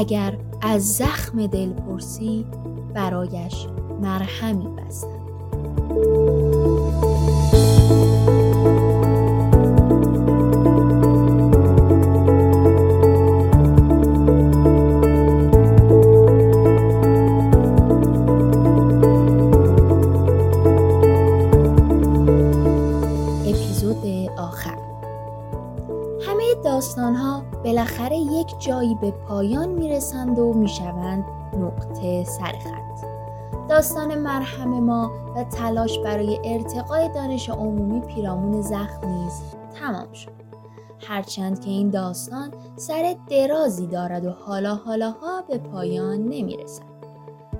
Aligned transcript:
اگر 0.00 0.38
از 0.60 0.96
زخم 0.96 1.46
دل 1.46 1.72
پرسی 1.72 2.46
برایش 2.94 3.66
مرهمی 4.02 4.68
بستند. 4.68 5.20
داستان 26.64 27.14
ها 27.14 27.42
بالاخره 27.64 28.16
یک 28.16 28.58
جایی 28.58 28.94
به 28.94 29.10
پایان 29.10 29.68
می‌رسند 29.68 30.38
و 30.38 30.52
می‌شوند 30.52 31.24
نقطه 31.58 32.24
سرخط 32.24 32.80
داستان 33.68 34.18
مرهم 34.18 34.80
ما 34.80 35.10
و 35.36 35.44
تلاش 35.44 35.98
برای 35.98 36.40
ارتقای 36.44 37.08
دانش 37.14 37.50
عمومی 37.50 38.00
پیرامون 38.00 38.62
زخم 38.62 39.08
نیز 39.08 39.42
تمام 39.74 40.12
شد. 40.12 40.30
هرچند 41.08 41.60
که 41.60 41.70
این 41.70 41.90
داستان 41.90 42.50
سر 42.76 43.16
درازی 43.30 43.86
دارد 43.86 44.26
و 44.26 44.30
حالا 44.30 44.74
حالاها 44.74 45.42
به 45.48 45.58
پایان 45.58 46.18
نمی‌رسد. 46.18 46.82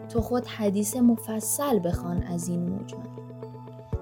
تو 0.09 0.21
خود 0.21 0.47
حدیث 0.47 0.97
مفصل 0.97 1.81
بخوان 1.89 2.23
از 2.23 2.49
این 2.49 2.75
مجمل 2.75 3.07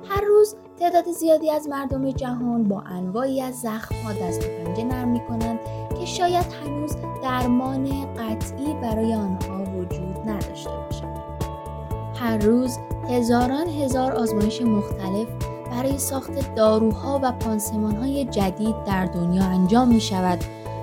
هر 0.08 0.20
روز 0.20 0.56
تعداد 0.80 1.10
زیادی 1.10 1.50
از 1.50 1.68
مردم 1.68 2.10
جهان 2.10 2.64
با 2.64 2.80
انواعی 2.80 3.40
از 3.40 3.64
ها 3.64 4.12
دست 4.12 4.40
و 4.44 4.64
پنجه 4.64 4.84
نرم 4.84 5.08
می 5.08 5.20
کنند 5.20 5.58
که 5.98 6.06
شاید 6.06 6.46
هنوز 6.64 6.96
درمان 7.22 8.14
قطعی 8.14 8.74
برای 8.82 9.14
آنها 9.14 9.64
وجود 9.64 10.28
نداشته 10.28 10.70
باشد. 10.70 11.18
هر 12.14 12.38
روز 12.38 12.78
هزاران 13.08 13.68
هزار 13.68 14.12
آزمایش 14.12 14.62
مختلف 14.62 15.26
برای 15.70 15.98
ساخت 15.98 16.54
داروها 16.54 17.20
و 17.22 17.32
های 18.00 18.24
جدید 18.24 18.84
در 18.86 19.04
دنیا 19.04 19.44
انجام 19.44 19.88
می 19.88 20.00
شود 20.00 20.38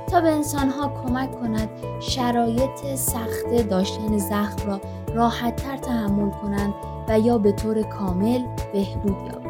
تا 0.08 0.22
به 0.22 0.32
انسانها 0.32 0.92
کمک 1.04 1.40
کند 1.42 1.70
شرایط 2.00 2.96
سخت 2.96 3.68
داشتن 3.70 4.18
زخم 4.18 4.68
را 4.68 4.82
راحتتر 5.14 5.78
تحمل 5.78 6.30
کنند 6.30 6.74
و 7.08 7.20
یا 7.20 7.38
به 7.38 7.52
طور 7.52 7.82
کامل 7.82 8.42
بهبود 8.74 9.18
یابند. 9.26 9.45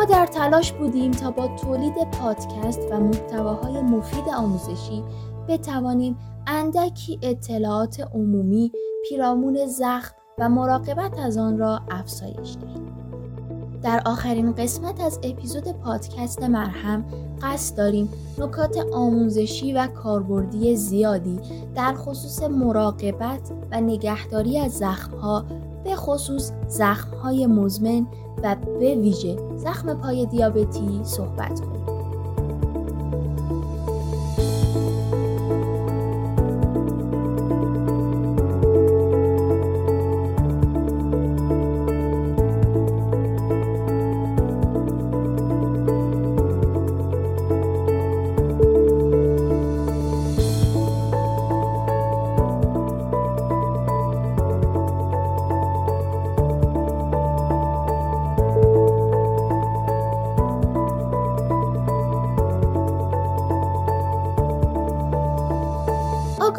ما 0.00 0.06
در 0.06 0.26
تلاش 0.26 0.72
بودیم 0.72 1.10
تا 1.10 1.30
با 1.30 1.48
تولید 1.48 2.10
پادکست 2.10 2.80
و 2.90 3.00
محتواهای 3.00 3.80
مفید 3.80 4.28
آموزشی 4.36 5.02
بتوانیم 5.48 6.16
اندکی 6.46 7.18
اطلاعات 7.22 8.00
عمومی 8.14 8.72
پیرامون 9.08 9.66
زخم 9.66 10.14
و 10.38 10.48
مراقبت 10.48 11.18
از 11.18 11.36
آن 11.36 11.58
را 11.58 11.80
افزایش 11.90 12.56
دهیم. 12.60 12.86
در 13.82 14.02
آخرین 14.06 14.52
قسمت 14.52 15.00
از 15.00 15.20
اپیزود 15.22 15.72
پادکست 15.72 16.42
مرهم 16.42 17.04
قصد 17.42 17.76
داریم 17.76 18.08
نکات 18.38 18.76
آموزشی 18.92 19.72
و 19.72 19.86
کاربردی 19.86 20.76
زیادی 20.76 21.40
در 21.74 21.94
خصوص 21.94 22.42
مراقبت 22.42 23.52
و 23.70 23.80
نگهداری 23.80 24.58
از 24.58 24.72
زخمها 24.72 25.44
به 25.90 25.96
خصوص 25.96 26.52
زخمهای 26.68 27.46
مزمن 27.46 28.06
و 28.42 28.56
به 28.80 28.94
ویژه 28.94 29.36
زخم 29.56 29.94
پای 29.94 30.26
دیابتی 30.26 31.00
صحبت 31.02 31.60
کنیم. 31.60 31.79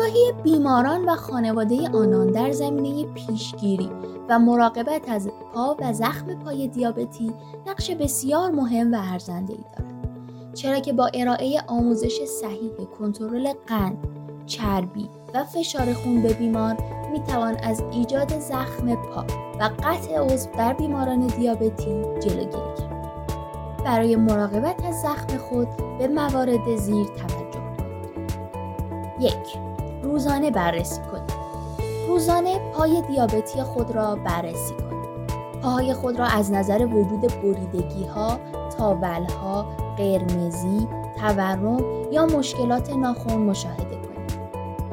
آگاهی 0.01 0.33
بیماران 0.43 1.09
و 1.09 1.15
خانواده 1.15 1.89
آنان 1.89 2.27
در 2.27 2.51
زمینه 2.51 3.05
پیشگیری 3.13 3.89
و 4.29 4.39
مراقبت 4.39 5.09
از 5.09 5.29
پا 5.53 5.75
و 5.79 5.93
زخم 5.93 6.35
پای 6.35 6.67
دیابتی 6.67 7.33
نقش 7.67 7.91
بسیار 7.91 8.51
مهم 8.51 8.93
و 8.93 8.97
ارزنده 9.13 9.53
ای 9.53 9.59
دارد 9.77 10.53
چرا 10.53 10.79
که 10.79 10.93
با 10.93 11.09
ارائه 11.13 11.61
آموزش 11.67 12.25
صحیح 12.25 12.71
کنترل 12.99 13.53
قند، 13.67 13.97
چربی 14.45 15.09
و 15.33 15.43
فشار 15.43 15.93
خون 15.93 16.21
به 16.21 16.33
بیمار 16.33 16.77
می 17.11 17.19
توان 17.19 17.55
از 17.55 17.83
ایجاد 17.91 18.39
زخم 18.39 18.95
پا 18.95 19.25
و 19.59 19.69
قطع 19.83 20.17
عضو 20.17 20.49
در 20.57 20.73
بیماران 20.73 21.27
دیابتی 21.27 22.01
جلوگیری 22.19 22.49
کرد. 22.51 23.83
برای 23.85 24.15
مراقبت 24.15 24.85
از 24.85 25.01
زخم 25.01 25.37
خود 25.37 25.67
به 25.99 26.07
موارد 26.07 26.75
زیر 26.75 27.05
توجه 27.05 27.59
کنید. 27.77 28.31
یک 29.19 29.70
روزانه 30.11 30.51
بررسی 30.51 31.01
کنید. 31.11 31.33
روزانه 32.07 32.59
پای 32.73 33.01
دیابتی 33.01 33.63
خود 33.63 33.91
را 33.91 34.15
بررسی 34.15 34.73
کنید. 34.73 35.31
پاهای 35.61 35.93
خود 35.93 36.19
را 36.19 36.25
از 36.25 36.51
نظر 36.51 36.85
وجود 36.85 37.21
بریدگی 37.21 38.03
ها، 38.03 38.39
تاول 38.77 39.23
ها، 39.41 39.65
قرمزی، 39.97 40.87
تورم 41.19 41.79
یا 42.11 42.25
مشکلات 42.25 42.95
ناخون 42.95 43.41
مشاهده 43.41 43.83
کنید. 43.83 44.41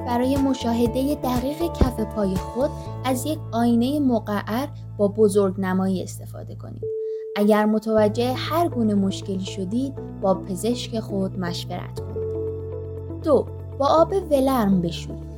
برای 0.07 0.37
مشاهده 0.37 1.15
دقیق 1.15 1.73
کف 1.73 2.01
پای 2.01 2.35
خود 2.35 2.71
از 3.05 3.27
یک 3.27 3.39
آینه 3.53 4.01
مقعر 4.01 4.69
با 4.97 5.09
بزرگ 5.09 5.55
نمایی 5.59 6.03
استفاده 6.03 6.55
کنید. 6.55 6.85
اگر 7.37 7.65
متوجه 7.65 8.33
هر 8.33 8.69
گونه 8.69 8.95
مشکلی 8.95 9.45
شدید 9.45 9.95
با 10.21 10.35
پزشک 10.35 11.01
خود 11.01 11.39
مشورت 11.39 12.01
کنید. 12.01 12.19
دو 13.23 13.58
با 13.79 13.87
آب 13.87 14.15
ولرم 14.31 14.81
بشورید. 14.81 15.29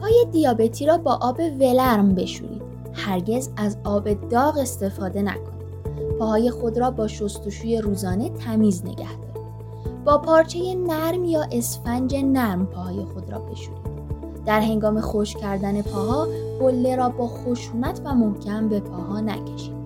پای 0.00 0.26
دیابتی 0.32 0.86
را 0.86 0.98
با 0.98 1.18
آب 1.22 1.40
ولرم 1.60 2.14
بشورید. 2.14 2.62
هرگز 2.92 3.50
از 3.56 3.76
آب 3.84 4.28
داغ 4.28 4.58
استفاده 4.58 5.22
نکنید. 5.22 5.56
پاهای 6.18 6.50
خود 6.50 6.78
را 6.78 6.90
با 6.90 7.08
شستشوی 7.08 7.78
روزانه 7.78 8.28
تمیز 8.28 8.82
نگه 8.84 8.96
دارید. 8.96 9.46
با 10.04 10.18
پارچه 10.18 10.74
نرم 10.74 11.24
یا 11.24 11.46
اسفنج 11.52 12.16
نرم 12.16 12.66
پاهای 12.66 13.04
خود 13.04 13.32
را 13.32 13.38
بشورید. 13.38 13.86
در 14.46 14.60
هنگام 14.60 15.00
خوش 15.00 15.36
کردن 15.36 15.82
پاها 15.82 16.26
بله 16.60 16.96
را 16.96 17.08
با 17.08 17.28
خشونت 17.28 18.00
و 18.04 18.14
محکم 18.14 18.68
به 18.68 18.80
پاها 18.80 19.20
نکشید. 19.20 19.76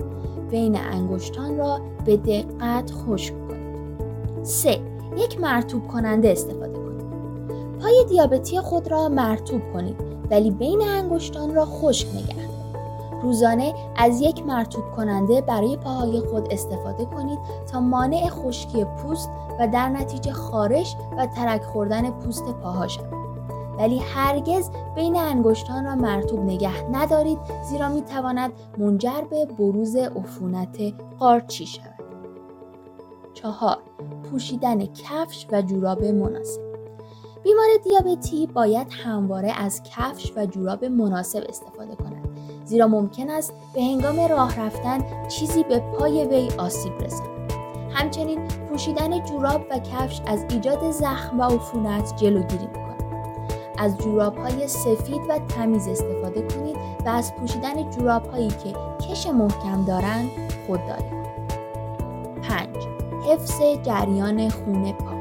بین 0.50 0.76
انگشتان 0.76 1.58
را 1.58 1.80
به 2.04 2.16
دقت 2.16 2.92
خشک 2.92 3.34
کنید. 3.48 4.44
3. 4.44 4.80
یک 5.16 5.40
مرتوب 5.40 5.88
کننده 5.88 6.30
استفاده. 6.30 6.79
پای 7.82 8.04
دیابتی 8.08 8.60
خود 8.60 8.90
را 8.90 9.08
مرتوب 9.08 9.72
کنید 9.72 9.96
ولی 10.30 10.50
بین 10.50 10.82
انگشتان 10.82 11.54
را 11.54 11.64
خشک 11.64 12.08
نگه 12.14 12.50
روزانه 13.22 13.74
از 13.96 14.20
یک 14.20 14.46
مرتوب 14.46 14.84
کننده 14.96 15.40
برای 15.40 15.76
پاهای 15.76 16.20
خود 16.20 16.52
استفاده 16.52 17.04
کنید 17.04 17.38
تا 17.72 17.80
مانع 17.80 18.28
خشکی 18.28 18.84
پوست 18.84 19.30
و 19.58 19.68
در 19.68 19.88
نتیجه 19.88 20.32
خارش 20.32 20.96
و 21.16 21.26
ترک 21.26 21.62
خوردن 21.62 22.10
پوست 22.10 22.44
پاها 22.44 22.88
شود. 22.88 23.12
ولی 23.78 23.98
هرگز 23.98 24.70
بین 24.94 25.16
انگشتان 25.16 25.84
را 25.84 25.94
مرتوب 25.94 26.40
نگه 26.40 26.90
ندارید 26.92 27.38
زیرا 27.70 27.88
می 27.88 28.02
تواند 28.02 28.52
منجر 28.78 29.20
به 29.30 29.46
بروز 29.46 29.96
عفونت 29.96 30.78
قارچی 31.18 31.66
شود. 31.66 32.04
چهار 33.34 33.78
پوشیدن 34.30 34.86
کفش 34.86 35.46
و 35.52 35.62
جوراب 35.62 36.04
مناسب. 36.04 36.69
بیمار 37.50 37.68
دیابتی 37.84 38.46
باید 38.46 38.86
همواره 39.04 39.52
از 39.60 39.82
کفش 39.82 40.32
و 40.36 40.46
جوراب 40.46 40.84
مناسب 40.84 41.44
استفاده 41.48 41.94
کند 41.94 42.28
زیرا 42.64 42.86
ممکن 42.86 43.30
است 43.30 43.52
به 43.74 43.82
هنگام 43.82 44.20
راه 44.20 44.60
رفتن 44.60 45.28
چیزی 45.28 45.62
به 45.62 45.78
پای 45.78 46.24
وی 46.24 46.48
آسیب 46.58 46.92
رساند. 47.02 47.52
همچنین 47.90 48.48
پوشیدن 48.48 49.24
جوراب 49.24 49.66
و 49.70 49.78
کفش 49.78 50.20
از 50.26 50.44
ایجاد 50.50 50.90
زخم 50.90 51.40
و 51.40 51.42
عفونت 51.42 52.16
جلوگیری 52.16 52.66
می‌کند. 52.66 53.02
از 53.78 53.98
جوراب 53.98 54.36
های 54.36 54.68
سفید 54.68 55.20
و 55.28 55.38
تمیز 55.38 55.88
استفاده 55.88 56.42
کنید 56.42 56.76
و 57.06 57.08
از 57.08 57.34
پوشیدن 57.34 57.90
جوراب 57.90 58.26
هایی 58.26 58.48
که 58.48 58.74
کش 59.08 59.26
محکم 59.26 59.84
دارند 59.84 60.30
خودداری 60.66 61.02
کنید 61.10 61.50
5. 62.42 62.68
حفظ 63.28 63.62
جریان 63.82 64.48
خون 64.48 64.92
پا. 64.92 65.20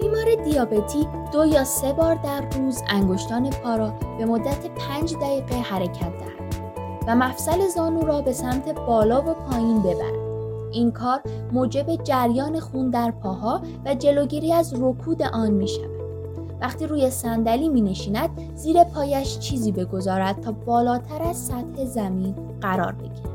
بیمار 0.00 0.44
دیابتی 0.44 1.08
دو 1.32 1.46
یا 1.46 1.64
سه 1.64 1.92
بار 1.92 2.14
در 2.14 2.48
روز 2.58 2.82
انگشتان 2.88 3.50
پا 3.50 3.76
را 3.76 3.92
به 4.18 4.24
مدت 4.24 4.66
پنج 4.66 5.14
دقیقه 5.14 5.54
حرکت 5.56 6.18
دهد 6.18 6.42
و 7.06 7.16
مفصل 7.16 7.68
زانو 7.68 8.06
را 8.06 8.20
به 8.20 8.32
سمت 8.32 8.74
بالا 8.74 9.20
و 9.20 9.34
پایین 9.34 9.82
ببرد. 9.82 10.22
این 10.72 10.90
کار 10.90 11.20
موجب 11.52 11.96
جریان 12.04 12.60
خون 12.60 12.90
در 12.90 13.10
پاها 13.10 13.60
و 13.84 13.94
جلوگیری 13.94 14.52
از 14.52 14.74
رکود 14.80 15.22
آن 15.22 15.50
می 15.50 15.68
شود. 15.68 15.90
وقتی 16.60 16.86
روی 16.86 17.10
صندلی 17.10 17.68
می 17.68 17.80
نشیند 17.80 18.30
زیر 18.54 18.84
پایش 18.84 19.38
چیزی 19.38 19.72
بگذارد 19.72 20.40
تا 20.40 20.52
بالاتر 20.52 21.22
از 21.22 21.36
سطح 21.36 21.84
زمین 21.84 22.34
قرار 22.60 22.92
بگیرد. 22.92 23.32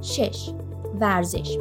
6. 0.00 0.50
ورزش 1.00 1.58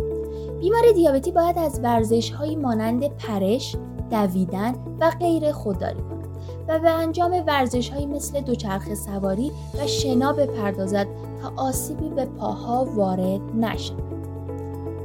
بیمار 0.60 0.92
دیابتی 0.96 1.32
باید 1.32 1.58
از 1.58 1.80
ورزش 1.84 2.32
هایی 2.32 2.56
مانند 2.56 3.08
پرش، 3.18 3.76
دویدن 4.12 4.76
و 5.00 5.12
غیر 5.20 5.52
خودداری 5.52 6.02
کند 6.02 6.28
و 6.68 6.80
به 6.80 6.90
انجام 6.90 7.44
ورزش 7.48 7.90
هایی 7.90 8.06
مثل 8.06 8.42
دوچرخه 8.42 8.96
سواری 8.96 9.52
و 9.80 9.88
شنا 9.88 10.34
بپردازد 10.34 11.08
تا 11.42 11.54
آسیبی 11.56 12.10
به 12.10 12.26
پاها 12.26 12.88
وارد 12.96 13.42
نشود. 13.56 14.04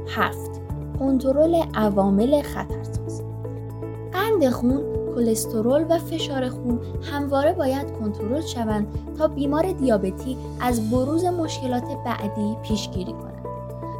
7. 0.07 0.37
کنترل 0.99 1.63
عوامل 1.73 2.41
خطرساز 2.41 3.23
قند 4.11 4.49
خون، 4.49 4.81
کلسترول 5.15 5.85
و 5.89 5.97
فشار 5.97 6.49
خون 6.49 6.79
همواره 7.11 7.53
باید 7.53 7.91
کنترل 7.99 8.41
شوند 8.41 8.87
تا 9.17 9.27
بیمار 9.27 9.71
دیابتی 9.71 10.37
از 10.61 10.91
بروز 10.91 11.25
مشکلات 11.25 11.83
بعدی 12.05 12.57
پیشگیری 12.63 13.13
کند. 13.13 13.36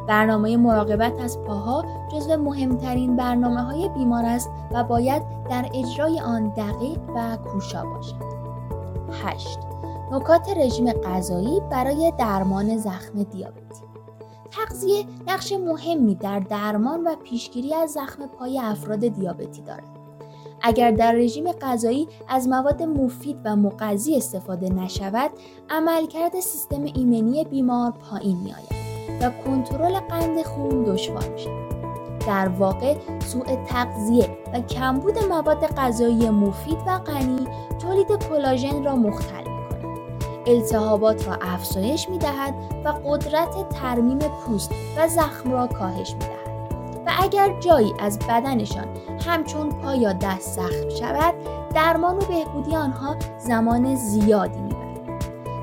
برنامه 0.08 0.56
مراقبت 0.56 1.20
از 1.20 1.38
پاها 1.38 1.84
جزو 2.12 2.36
مهمترین 2.36 3.16
برنامه 3.16 3.62
های 3.62 3.88
بیمار 3.88 4.24
است 4.24 4.50
و 4.72 4.84
باید 4.84 5.22
در 5.50 5.70
اجرای 5.74 6.20
آن 6.20 6.48
دقیق 6.48 6.98
و 7.14 7.36
کوشا 7.36 7.84
باشد. 7.84 8.38
8. 9.22 9.58
نکات 10.12 10.48
رژیم 10.56 10.92
غذایی 10.92 11.60
برای 11.70 12.12
درمان 12.18 12.76
زخم 12.76 13.22
دیابتی 13.22 13.88
تغذیه 14.50 15.04
نقش 15.26 15.52
مهمی 15.52 16.14
در 16.14 16.40
درمان 16.40 17.04
و 17.04 17.16
پیشگیری 17.16 17.74
از 17.74 17.90
زخم 17.90 18.26
پای 18.26 18.58
افراد 18.58 19.08
دیابتی 19.08 19.62
دارد. 19.62 19.98
اگر 20.62 20.90
در 20.90 21.12
رژیم 21.12 21.52
غذایی 21.52 22.08
از 22.28 22.48
مواد 22.48 22.82
مفید 22.82 23.36
و 23.44 23.56
مقضی 23.56 24.16
استفاده 24.16 24.68
نشود، 24.68 25.30
عملکرد 25.70 26.40
سیستم 26.40 26.82
ایمنی 26.82 27.44
بیمار 27.44 27.90
پایین 27.90 28.38
می 28.38 28.52
آید. 28.52 28.87
و 29.20 29.30
کنترل 29.44 30.00
قند 30.00 30.42
خون 30.42 30.84
دشوار 30.84 31.28
میشه. 31.28 31.50
در 32.26 32.48
واقع 32.48 32.94
سوء 33.24 33.64
تغذیه 33.66 34.28
و 34.54 34.60
کمبود 34.60 35.18
مواد 35.18 35.66
غذایی 35.66 36.30
مفید 36.30 36.78
و 36.86 36.98
غنی 36.98 37.48
تولید 37.78 38.28
کلاژن 38.28 38.84
را 38.84 38.96
مختل 38.96 39.44
التهابات 40.46 41.28
را 41.28 41.38
افزایش 41.40 42.08
می‌دهد 42.08 42.54
و 42.84 42.88
قدرت 43.04 43.68
ترمیم 43.68 44.18
پوست 44.18 44.70
و 44.96 45.08
زخم 45.08 45.52
را 45.52 45.66
کاهش 45.66 46.12
می‌دهد 46.12 46.38
و 47.06 47.10
اگر 47.22 47.60
جایی 47.60 47.94
از 47.98 48.18
بدنشان 48.18 48.86
همچون 49.26 49.68
پا 49.68 49.94
یا 49.94 50.12
دست 50.12 50.52
زخم 50.52 50.88
شود 51.00 51.34
درمان 51.74 52.16
و 52.16 52.20
بهبودی 52.20 52.76
آنها 52.76 53.16
زمان 53.38 53.94
زیادی 53.94 54.67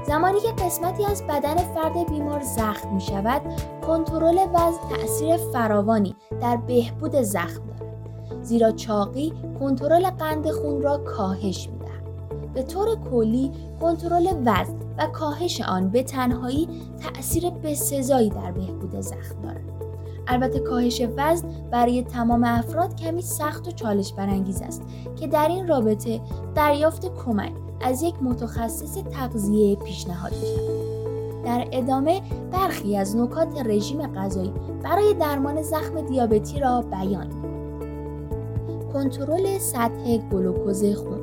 زمانی 0.07 0.39
که 0.39 0.51
قسمتی 0.51 1.05
از 1.05 1.23
بدن 1.27 1.55
فرد 1.55 2.09
بیمار 2.09 2.41
زخم 2.41 2.93
می 2.93 3.01
شود 3.01 3.41
کنترل 3.87 4.37
وزن 4.53 4.89
تأثیر 4.89 5.37
فراوانی 5.37 6.15
در 6.41 6.57
بهبود 6.57 7.21
زخم 7.21 7.61
دارد 7.67 8.43
زیرا 8.43 8.71
چاقی 8.71 9.33
کنترل 9.59 10.09
قند 10.09 10.51
خون 10.51 10.81
را 10.81 10.97
کاهش 10.97 11.69
می 11.69 11.79
دهد. 11.79 12.53
به 12.53 12.63
طور 12.63 12.95
کلی 13.11 13.51
کنترل 13.81 14.27
وزن 14.45 14.75
و 14.97 15.07
کاهش 15.07 15.61
آن 15.61 15.89
به 15.89 16.03
تنهایی 16.03 16.69
تأثیر 16.99 17.49
بسزایی 17.49 18.29
در 18.29 18.51
بهبود 18.51 18.99
زخم 18.99 19.41
دارد 19.43 19.65
البته 20.27 20.59
کاهش 20.59 21.01
وزن 21.17 21.47
برای 21.71 22.03
تمام 22.03 22.43
افراد 22.43 22.95
کمی 22.95 23.21
سخت 23.21 23.67
و 23.67 23.71
چالش 23.71 24.13
برانگیز 24.13 24.61
است 24.61 24.83
که 25.15 25.27
در 25.27 25.47
این 25.47 25.67
رابطه 25.67 26.21
دریافت 26.55 27.15
کمک 27.25 27.64
از 27.81 28.03
یک 28.03 28.15
متخصص 28.21 28.97
تغذیه 28.97 29.75
پیشنهاد 29.75 30.31
شود. 30.33 30.85
در 31.45 31.67
ادامه 31.71 32.21
برخی 32.51 32.97
از 32.97 33.15
نکات 33.15 33.65
رژیم 33.65 34.07
غذایی 34.07 34.53
برای 34.83 35.13
درمان 35.13 35.61
زخم 35.61 36.01
دیابتی 36.01 36.59
را 36.59 36.81
بیان 36.81 37.27
کنترل 38.93 39.57
سطح 39.57 40.17
گلوکوز 40.17 40.85
خون. 40.95 41.19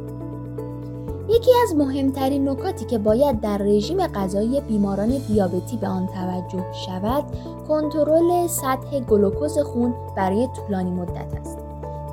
یکی 1.29 1.51
از 1.65 1.77
مهمترین 1.77 2.49
نکاتی 2.49 2.85
که 2.85 2.99
باید 2.99 3.41
در 3.41 3.59
رژیم 3.59 4.07
غذایی 4.07 4.61
بیماران 4.61 5.09
دیابتی 5.29 5.77
به 5.77 5.89
آن 5.89 6.07
توجه 6.07 6.65
شود 6.73 7.25
کنترل 7.69 8.47
سطح 8.47 9.01
گلوکوز 9.01 9.59
خون 9.59 9.95
برای 10.17 10.49
طولانی 10.57 10.91
مدت 10.91 11.35
است. 11.41 11.59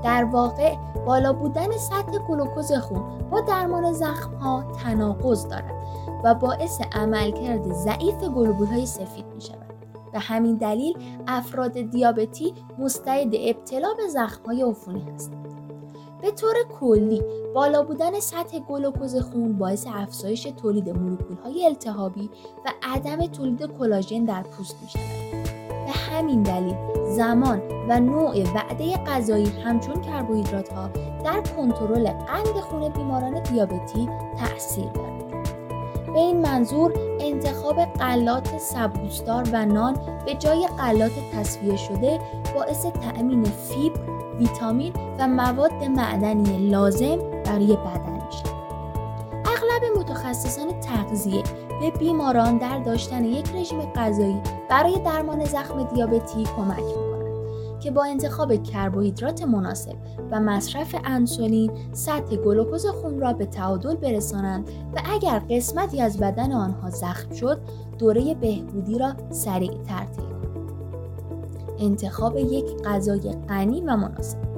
در 0.03 0.23
واقع 0.23 0.75
بالا 1.09 1.33
بودن 1.33 1.77
سطح 1.77 2.17
گلوکوز 2.17 2.73
خون 2.73 3.29
با 3.29 3.41
درمان 3.41 3.93
زخم 3.93 4.35
ها 4.35 4.63
تناقض 4.83 5.47
دارد 5.47 5.73
و 6.23 6.35
باعث 6.35 6.81
عملکرد 6.91 7.73
ضعیف 7.73 8.15
گلوبول 8.15 8.67
های 8.67 8.85
سفید 8.85 9.25
می 9.35 9.41
شود. 9.41 9.73
به 10.13 10.19
همین 10.19 10.55
دلیل 10.55 10.97
افراد 11.27 11.81
دیابتی 11.81 12.53
مستعد 12.79 13.35
ابتلا 13.35 13.93
به 13.93 14.07
زخم 14.07 14.45
های 14.45 14.61
عفونی 14.61 15.05
هستند. 15.15 15.53
به 16.21 16.31
طور 16.31 16.55
کلی 16.79 17.23
بالا 17.55 17.83
بودن 17.83 18.19
سطح 18.19 18.59
گلوکوز 18.59 19.15
خون 19.15 19.57
باعث 19.57 19.87
افزایش 19.87 20.43
تولید 20.43 20.89
مولکول 20.89 21.37
های 21.37 21.65
التهابی 21.65 22.29
و 22.65 22.69
عدم 22.83 23.27
تولید 23.27 23.77
کلاژن 23.77 24.25
در 24.25 24.43
پوست 24.43 24.75
می 24.81 24.89
شود. 24.89 25.28
همین 26.09 26.43
دلیل 26.43 26.75
زمان 27.09 27.61
و 27.89 27.99
نوع 27.99 28.43
وعده 28.55 28.97
غذایی 29.07 29.51
همچون 29.65 30.01
کربوهیدرات 30.01 30.73
ها 30.73 30.89
در 31.23 31.41
کنترل 31.55 32.09
قند 32.09 32.59
خون 32.61 32.89
بیماران 32.89 33.43
دیابتی 33.43 34.09
تاثیر 34.39 34.85
دارد. 34.85 35.19
به 36.13 36.19
این 36.19 36.41
منظور 36.41 36.93
انتخاب 37.19 37.85
غلات 37.85 38.57
سبوسدار 38.57 39.49
و 39.53 39.65
نان 39.65 39.97
به 40.25 40.33
جای 40.33 40.67
غلات 40.67 41.11
تصفیه 41.35 41.75
شده 41.75 42.19
باعث 42.55 42.85
تأمین 42.85 43.43
فیبر، 43.43 43.99
ویتامین 44.39 44.93
و 45.19 45.27
مواد 45.27 45.83
معدنی 45.83 46.69
لازم 46.69 47.17
برای 47.45 47.77
بدن 47.77 48.19
میشه. 48.25 48.43
اغلب 49.45 49.97
متخصصان 49.97 50.79
تغذیه 50.79 51.43
به 51.79 51.91
بیماران 51.91 52.57
در 52.57 52.79
داشتن 52.79 53.25
یک 53.25 53.55
رژیم 53.55 53.79
غذایی 53.95 54.41
برای 54.69 54.99
درمان 55.05 55.45
زخم 55.45 55.83
دیابتی 55.83 56.43
کمک 56.43 56.79
می‌کنند 56.79 57.09
که 57.79 57.91
با 57.91 58.05
انتخاب 58.05 58.63
کربوهیدرات 58.63 59.41
مناسب 59.43 59.95
و 60.31 60.39
مصرف 60.39 60.95
انسولین 61.05 61.71
سطح 61.93 62.35
گلوکوز 62.35 62.85
خون 62.85 63.19
را 63.19 63.33
به 63.33 63.45
تعادل 63.45 63.95
برسانند 63.95 64.69
و 64.95 65.01
اگر 65.13 65.41
قسمتی 65.49 66.01
از 66.01 66.17
بدن 66.17 66.51
آنها 66.51 66.89
زخم 66.89 67.33
شد 67.33 67.61
دوره 67.99 68.33
بهبودی 68.33 68.97
را 68.97 69.13
سریع 69.29 69.71
طی 69.71 70.23
انتخاب 71.79 72.37
یک 72.37 72.65
غذای 72.85 73.35
غنی 73.49 73.81
و 73.81 73.97
مناسب. 73.97 74.48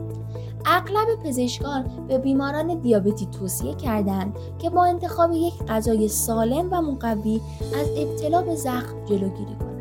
اغلب 0.65 1.23
پزشکان 1.23 1.85
به 2.07 2.17
بیماران 2.17 2.79
دیابتی 2.79 3.25
توصیه 3.25 3.75
کردند 3.75 4.35
که 4.59 4.69
با 4.69 4.85
انتخاب 4.85 5.31
یک 5.33 5.63
غذای 5.67 6.07
سالم 6.07 6.67
و 6.71 6.81
مقوی 6.81 7.41
از 7.79 7.87
ابتلا 7.97 8.41
به 8.41 8.55
زخم 8.55 9.05
جلوگیری 9.05 9.55
کنند. 9.59 9.71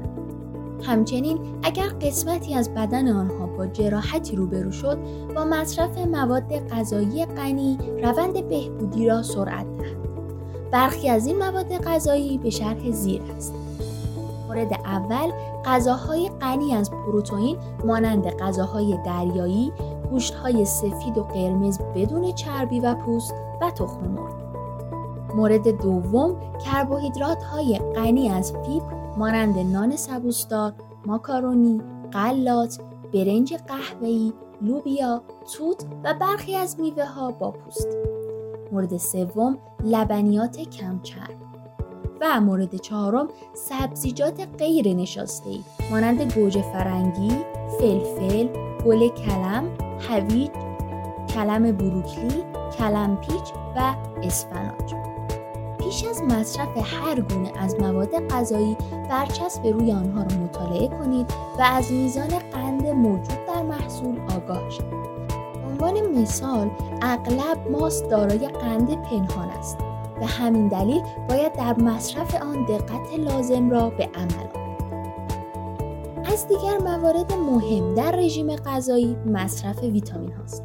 همچنین 0.83 1.39
اگر 1.63 1.89
قسمتی 1.89 2.55
از 2.55 2.75
بدن 2.75 3.09
آنها 3.09 3.47
با 3.47 3.67
جراحتی 3.67 4.37
روبرو 4.37 4.73
شد 4.73 4.99
با 5.37 5.45
مصرف 5.45 5.99
مواد 5.99 6.69
غذایی 6.69 7.27
غنی 7.27 7.79
روند 8.03 8.49
بهبودی 8.49 9.07
را 9.07 9.23
سرعت 9.23 9.67
دهند. 9.77 10.01
برخی 10.71 11.09
از 11.09 11.27
این 11.27 11.39
مواد 11.39 11.73
غذایی 11.73 12.39
به 12.39 12.51
شرح 12.51 12.91
زیر 12.91 13.23
است. 13.37 13.55
مورد 14.49 14.73
اول 14.85 15.33
غذاهای 15.65 16.31
غنی 16.41 16.75
از 16.75 16.91
پروتئین 16.91 17.57
مانند 17.85 18.27
غذاهای 18.27 18.99
دریایی 19.07 19.73
گوشت 20.11 20.35
های 20.35 20.65
سفید 20.65 21.19
و 21.19 21.23
قرمز 21.23 21.79
بدون 21.95 22.33
چربی 22.33 22.81
و 22.81 22.95
پوست 22.95 23.35
و 23.61 23.71
تخم 23.71 24.09
مرغ. 24.09 24.41
مورد 25.35 25.69
دوم 25.83 26.37
کربوهیدرات 26.65 27.43
های 27.43 27.79
غنی 27.79 28.29
از 28.29 28.53
فیبر 28.53 29.01
مانند 29.17 29.59
نان 29.59 29.97
سبوسدار، 29.97 30.73
ماکارونی، 31.07 31.81
غلات، 32.13 32.79
برنج 33.15 33.55
قهوه‌ای، 33.55 34.33
لوبیا، 34.63 35.23
توت 35.53 35.85
و 36.05 36.15
برخی 36.21 36.57
از 36.57 36.81
میوه 36.81 37.05
ها 37.05 37.31
با 37.31 37.51
پوست. 37.51 37.89
مورد 38.73 38.97
سوم 38.97 39.59
لبنیات 39.85 40.61
کمچرب 40.61 41.37
و 42.21 42.41
مورد 42.41 42.77
چهارم 42.77 43.29
سبزیجات 43.55 44.49
غیر 44.59 44.95
نشاسته 44.95 45.51
مانند 45.91 46.33
گوجه 46.35 46.63
فرنگی، 46.63 47.31
فلفل، 47.79 48.49
گل 48.85 49.09
کلم، 49.09 49.65
هویج، 50.09 50.51
کلم 51.35 51.73
بروکلی، 51.73 52.43
کلمپیچ 52.79 53.53
و 53.77 53.95
اسفناج. 54.23 54.95
پیش 55.79 56.05
از 56.05 56.23
مصرف 56.23 56.69
هر 56.77 57.21
گونه 57.21 57.53
از 57.59 57.81
مواد 57.81 58.29
غذایی 58.29 58.77
برچسب 59.11 59.67
روی 59.67 59.93
آنها 59.93 60.23
را 60.23 60.37
مطالعه 60.45 60.89
کنید 60.89 61.31
و 61.59 61.63
از 61.63 61.93
میزان 61.93 62.29
قند 62.53 62.87
موجود 62.87 63.39
در 63.47 63.63
محصول 63.63 64.21
آگاه 64.37 64.71
شوید. 64.71 65.11
عنوان 65.71 66.21
مثال 66.21 66.71
اغلب 67.03 67.71
ماست 67.71 68.11
دارای 68.11 68.49
قند 68.49 69.03
پنهان 69.03 69.51
است 69.51 69.79
و 70.21 70.27
همین 70.27 70.69
دلیل 70.69 71.03
باید 71.29 71.53
در 71.53 71.79
مصرف 71.79 72.35
آن 72.35 72.65
دقت 72.65 73.19
لازم 73.19 73.71
را 73.71 73.91
به 73.91 74.05
عمل 74.15 74.60
از 76.41 76.49
دیگر 76.49 76.79
موارد 76.79 77.33
مهم 77.33 77.95
در 77.95 78.11
رژیم 78.11 78.57
غذایی 78.57 79.17
مصرف 79.27 79.83
ویتامین 79.83 80.33
هاست. 80.33 80.63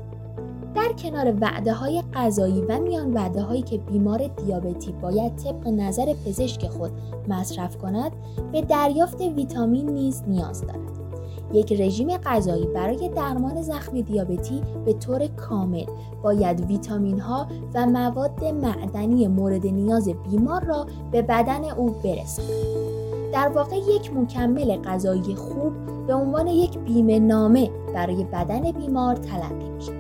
در 0.76 0.94
کنار 0.94 1.34
وعده 1.42 1.74
های 1.74 2.04
غذایی 2.14 2.62
و 2.62 2.80
میان 2.80 3.14
وعده 3.14 3.42
هایی 3.42 3.62
که 3.62 3.78
بیمار 3.78 4.28
دیابتی 4.28 4.92
باید 4.92 5.36
طبق 5.36 5.68
نظر 5.68 6.14
پزشک 6.26 6.68
خود 6.68 6.92
مصرف 7.28 7.78
کند 7.78 8.12
به 8.52 8.62
دریافت 8.62 9.22
ویتامین 9.22 9.90
نیز 9.90 10.24
نیاز 10.28 10.62
دارد. 10.62 10.80
یک 11.54 11.82
رژیم 11.82 12.18
غذایی 12.18 12.68
برای 12.68 13.10
درمان 13.10 13.62
زخم 13.62 14.02
دیابتی 14.02 14.62
به 14.86 14.94
طور 14.94 15.28
کامل 15.28 15.86
باید 16.24 16.66
ویتامین 16.66 17.20
ها 17.20 17.48
و 17.74 17.86
مواد 17.86 18.44
معدنی 18.44 19.28
مورد 19.28 19.68
نیاز 19.68 20.10
بیمار 20.10 20.64
را 20.64 20.86
به 21.12 21.22
بدن 21.22 21.64
او 21.64 21.90
برساند. 22.04 22.95
در 23.36 23.48
واقع 23.48 23.76
یک 23.76 24.14
مکمل 24.14 24.82
غذایی 24.82 25.36
خوب 25.36 25.74
به 26.08 26.14
عنوان 26.14 26.48
یک 26.48 26.80
بیمه 26.80 27.20
نامه 27.20 27.72
برای 27.94 28.24
بدن 28.24 28.72
بیمار 28.72 29.16
تلقی 29.16 29.70
میشه. 29.70 29.92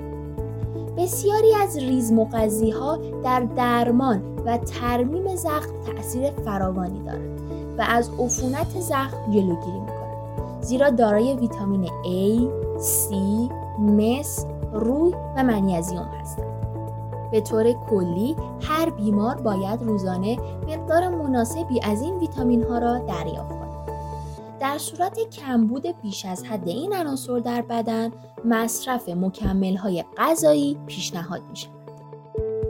بسیاری 0.97 1.53
از 1.55 1.77
ریزمغذی 1.77 2.69
ها 2.69 2.99
در 3.23 3.39
درمان 3.39 4.21
و 4.45 4.57
ترمیم 4.57 5.35
زخم 5.35 5.69
تاثیر 5.85 6.31
فراوانی 6.31 7.03
دارند 7.03 7.39
و 7.77 7.85
از 7.89 8.09
عفونت 8.19 8.79
زخم 8.79 9.31
جلوگیری 9.31 9.79
می‌کنند 9.79 10.61
زیرا 10.61 10.89
دارای 10.89 11.35
ویتامین 11.35 11.85
A, 11.87 12.41
C, 12.81 13.13
مس، 13.79 14.45
روی 14.73 15.13
و 15.35 15.43
منیزیم 15.43 16.01
هستند. 16.21 16.54
به 17.31 17.41
طور 17.41 17.73
کلی 17.89 18.35
هر 18.61 18.89
بیمار 18.89 19.35
باید 19.35 19.83
روزانه 19.83 20.37
مقدار 20.67 21.07
مناسبی 21.07 21.79
از 21.83 22.01
این 22.01 22.19
ویتامین 22.19 22.63
ها 22.63 22.77
را 22.77 22.97
دریافت 22.97 23.49
کند. 23.49 23.65
در 24.59 24.77
صورت 24.77 25.29
کمبود 25.29 26.01
بیش 26.01 26.25
از 26.25 26.43
حد 26.43 26.67
این 26.67 26.93
عناصر 26.93 27.39
در 27.39 27.61
بدن 27.61 28.11
مصرف 28.45 29.09
مکمل 29.09 29.75
های 29.75 30.03
غذایی 30.17 30.77
پیشنهاد 30.87 31.41
می 31.49 31.55
شود. 31.55 31.75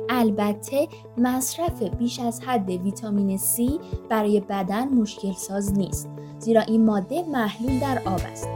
البته 0.09 0.87
مصرف 1.17 1.83
بیش 1.83 2.19
از 2.19 2.41
حد 2.41 2.69
ویتامین 2.69 3.37
C 3.37 3.61
برای 4.09 4.39
بدن 4.39 4.87
مشکل 4.87 5.33
ساز 5.33 5.73
نیست 5.73 6.09
زیرا 6.39 6.61
این 6.61 6.85
ماده 6.85 7.23
محلول 7.31 7.79
در 7.79 8.01
آب 8.05 8.21
است. 8.31 8.47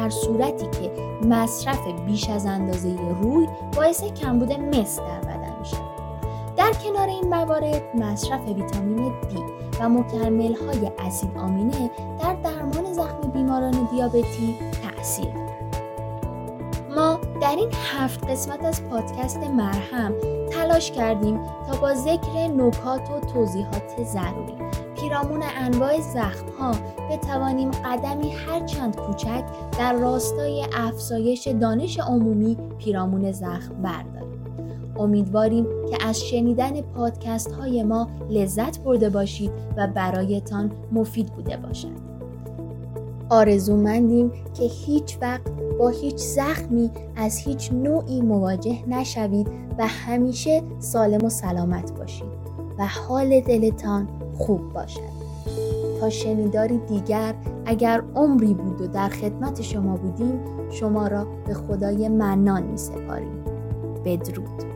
در 0.00 0.10
صورتی 0.10 0.66
که 0.66 0.90
مصرف 1.28 1.88
بیش 2.06 2.28
از 2.30 2.46
اندازه 2.46 2.96
روی 3.22 3.48
باعث 3.76 4.04
کمبود 4.04 4.52
مس 4.52 4.98
در 4.98 5.20
بدن 5.20 5.58
می 5.58 5.64
شود. 5.64 5.80
در 6.56 6.72
کنار 6.72 7.08
این 7.08 7.28
موارد 7.28 7.82
مصرف 7.96 8.40
ویتامین 8.48 9.12
D 9.22 9.38
و 9.80 9.88
مکمل 9.88 10.54
های 10.54 10.90
اسید 10.98 11.36
آمینه 11.38 11.90
در 12.22 12.34
درمان 12.34 12.92
زخم 12.92 13.30
بیماران 13.32 13.88
دیابتی 13.90 14.56
دارد. 14.82 15.50
ما 16.96 17.18
در 17.40 17.56
این 17.56 17.70
هفت 17.92 18.30
قسمت 18.30 18.64
از 18.64 18.84
پادکست 18.84 19.38
مرهم 19.38 20.14
تلاش 20.52 20.90
کردیم 20.90 21.40
تا 21.66 21.76
با 21.80 21.94
ذکر 21.94 22.48
نکات 22.48 23.10
و 23.10 23.20
توضیحات 23.20 24.04
ضروری 24.04 24.54
پیرامون 25.00 25.42
انواع 25.56 26.00
زخم 26.00 26.46
ها 26.58 26.72
بتوانیم 27.10 27.70
قدمی 27.70 28.30
هرچند 28.30 28.96
کوچک 28.96 29.44
در 29.80 29.92
راستای 29.92 30.66
افزایش 30.72 31.48
دانش 31.48 31.98
عمومی 31.98 32.56
پیرامون 32.78 33.32
زخم 33.32 33.82
برداریم. 33.82 34.44
امیدواریم 34.96 35.66
که 35.90 36.06
از 36.06 36.20
شنیدن 36.20 36.80
پادکست 36.80 37.52
های 37.52 37.82
ما 37.82 38.08
لذت 38.30 38.80
برده 38.80 39.10
باشید 39.10 39.50
و 39.76 39.86
برایتان 39.86 40.72
مفید 40.92 41.26
بوده 41.26 41.56
باشد. 41.56 41.96
آرزومندیم 43.30 44.32
که 44.54 44.64
هیچ 44.64 45.18
وقت 45.20 45.50
با 45.78 45.88
هیچ 45.88 46.16
زخمی 46.16 46.90
از 47.16 47.38
هیچ 47.38 47.72
نوعی 47.72 48.20
مواجه 48.20 48.88
نشوید 48.88 49.48
و 49.78 49.86
همیشه 49.86 50.62
سالم 50.78 51.24
و 51.24 51.28
سلامت 51.28 51.98
باشید 51.98 52.30
و 52.78 52.86
حال 52.86 53.40
دلتان 53.40 54.08
خوب 54.38 54.72
باشد 54.72 55.19
شنیداری 56.08 56.78
دیگر 56.78 57.34
اگر 57.66 58.02
عمری 58.14 58.54
بود 58.54 58.80
و 58.80 58.86
در 58.86 59.08
خدمت 59.08 59.62
شما 59.62 59.96
بودیم 59.96 60.40
شما 60.70 61.06
را 61.08 61.26
به 61.46 61.54
خدای 61.54 62.08
منان 62.08 62.62
می 62.62 62.78
سپاریم 62.78 63.44
بدرود. 64.04 64.69